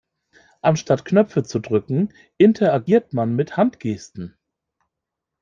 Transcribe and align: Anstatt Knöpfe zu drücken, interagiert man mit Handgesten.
Anstatt 0.63 1.05
Knöpfe 1.05 1.43
zu 1.43 1.59
drücken, 1.59 2.11
interagiert 2.39 3.13
man 3.13 3.35
mit 3.35 3.55
Handgesten. 3.55 4.35